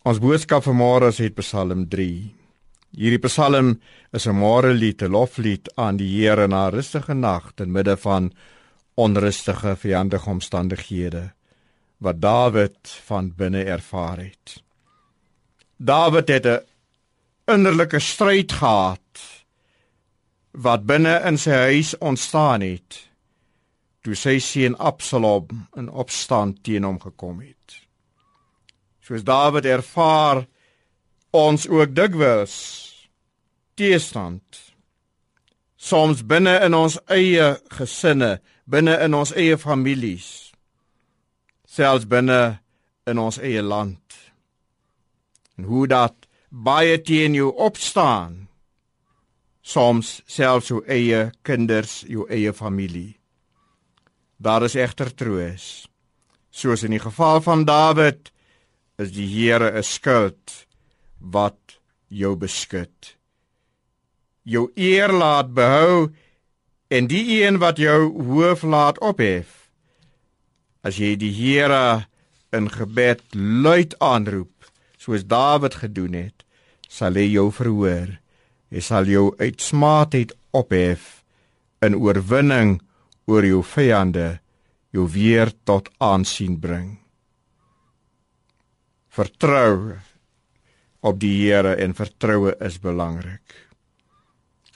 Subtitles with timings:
[0.00, 2.04] Ons boodskap vanmôre is uit Psalm 3.
[2.96, 3.74] Hierdie Psalm
[4.16, 8.32] is 'n môrelied, 'n loflied aan die Here na 'n rustige nag in midde van
[8.96, 11.32] onrustige vyandige omstandighede
[11.98, 14.62] wat Dawid van binne ervaar het.
[15.76, 16.64] Dawid het 'n
[17.46, 19.44] innerlike stryd gehad
[20.52, 23.10] wat binne in sy huis ontstaan het
[24.02, 27.89] toe sy seun Absalom in opstand teen hom gekom het.
[29.10, 30.44] Soos Dawid ervaar
[31.34, 32.52] ons ook dikwels
[33.74, 34.60] teestand
[35.74, 38.36] soms binne in ons eie gesinne,
[38.70, 40.52] binne in ons eie families,
[41.66, 42.60] selfs binne
[43.10, 43.98] in ons eie land.
[45.58, 48.44] En hoe dat baie teen jou opstaan,
[49.58, 53.16] soms selfs jou eie kinders, jou eie familie.
[54.38, 55.88] Daar is egter troos.
[56.54, 58.30] Soos in die geval van Dawid
[59.00, 60.66] is die Here 'n skild
[61.20, 63.16] wat jou beskud.
[64.44, 66.12] Jou eer laat behou
[66.90, 69.70] en die een wat jou hoof laat ophef.
[70.82, 72.06] As jy die Here
[72.52, 76.44] in gebed luid aanroep, soos Dawid gedoen het,
[76.88, 78.18] sal hy jou verhoor.
[78.70, 81.24] Hy sal jou uit smaatheid ophef
[81.82, 82.80] in oorwinning
[83.26, 84.40] oor jou vyande
[84.92, 86.99] jou weer tot aansien bring.
[89.10, 89.96] Vertrou
[91.02, 93.56] op die Here en vertroue is belangrik.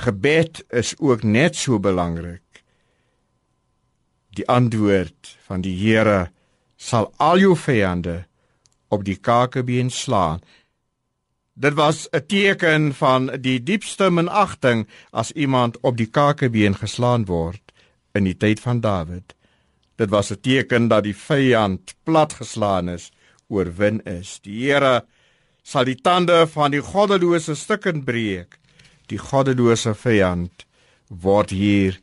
[0.00, 2.62] Gebed is ook net so belangrik.
[4.38, 6.30] Die antwoord van die Here
[6.78, 8.20] sal al jou vyande
[8.88, 10.40] op die kakebeen slaan.
[11.54, 17.62] Dit was 'n teken van die diepste minagting as iemand op die kakebeen geslaan word
[18.14, 19.34] in die tyd van Dawid.
[19.96, 23.10] Dit was 'n teken dat die vyand platgeslaan is,
[23.50, 24.38] oorwin is.
[24.44, 25.02] Die Here
[25.62, 28.56] sal die tande van die goddelose stukken breek.
[29.10, 30.66] Die goddelose vyand
[31.10, 31.98] word hier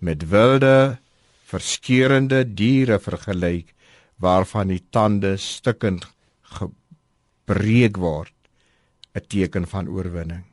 [0.00, 0.98] met wilde,
[1.46, 3.72] verskeurende diere vergelyk
[4.20, 6.00] waarvan die tande stukken
[6.56, 8.32] gebreek word.
[9.16, 10.44] 'n teken van oorwinning.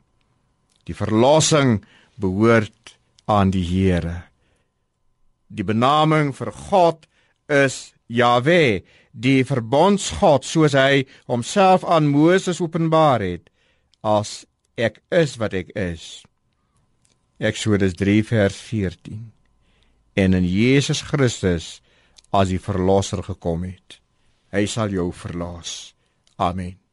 [0.88, 1.84] Die verlossing
[2.16, 4.24] behoort aan die Here.
[5.48, 7.06] Die benaming vir God
[7.48, 8.82] is Jahwe,
[9.14, 13.48] die verbondsgod soos hy homself aan Moses openbaar het
[14.02, 14.42] as
[14.76, 16.24] ek is wat ek is.
[17.38, 19.30] Eksodus 3 vers 14.
[20.18, 21.80] En in Jesus Christus
[22.34, 24.00] as die verlosser gekom het.
[24.54, 25.94] Hy sal jou verlos.
[26.38, 26.83] Amen.